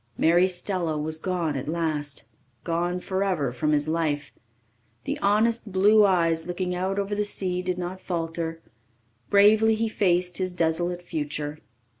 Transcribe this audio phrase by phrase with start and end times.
[0.17, 2.23] Mary Stella was gone at last
[2.63, 4.33] gone forever from his life.
[5.03, 8.63] The honest blue eyes looking out over the sea did not falter;
[9.29, 11.59] bravely he faced his desolate future.